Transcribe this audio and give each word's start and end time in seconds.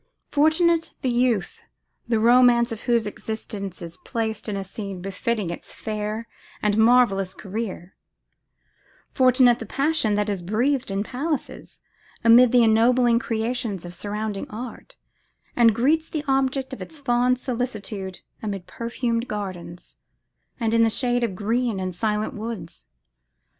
Fortunate 0.31 0.95
the 1.03 1.11
youth, 1.11 1.61
the 2.07 2.19
romance 2.19 2.71
of 2.71 2.81
whose 2.85 3.05
existence 3.05 3.83
is 3.83 3.97
placed 4.03 4.49
in 4.49 4.57
a 4.57 4.63
scene 4.63 4.99
befitting 4.99 5.51
its 5.51 5.73
fair 5.73 6.27
and 6.59 6.75
marvellous 6.75 7.35
career; 7.35 7.95
fortunate 9.13 9.59
the 9.59 9.65
passion 9.67 10.15
that 10.15 10.27
is 10.27 10.41
breathed 10.41 10.89
in 10.89 11.03
palaces, 11.03 11.81
amid 12.23 12.51
the 12.51 12.63
ennobling 12.63 13.19
creations 13.19 13.85
of 13.85 13.93
surrounding 13.93 14.49
art, 14.49 14.95
and 15.55 15.75
greets 15.75 16.09
the 16.09 16.23
object 16.27 16.73
of 16.73 16.81
its 16.81 16.99
fond 16.99 17.37
solicitude 17.37 18.21
amid 18.41 18.65
perfumed 18.65 19.27
gardens, 19.27 19.97
and 20.59 20.73
in 20.73 20.81
the 20.81 20.89
shade 20.89 21.23
of 21.23 21.35
green 21.35 21.79
and 21.79 21.93
silent 21.93 22.33
woods! 22.33 22.85